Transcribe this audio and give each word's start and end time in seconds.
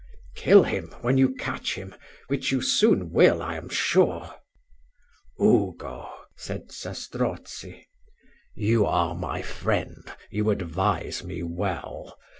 "Kill 0.33 0.63
him 0.63 0.87
when 1.01 1.19
you 1.19 1.35
catch 1.35 1.75
him, 1.75 1.93
which 2.25 2.51
you 2.51 2.59
soon 2.59 3.11
will, 3.11 3.39
I 3.39 3.55
am 3.55 3.69
sure." 3.69 4.33
"Ugo," 5.39 6.09
said 6.35 6.71
Zastrozzi, 6.71 7.87
"you 8.55 8.83
are 8.87 9.13
my 9.13 9.43
friend; 9.43 10.11
you 10.31 10.49
advise 10.49 11.23
me 11.23 11.43
well. 11.43 12.17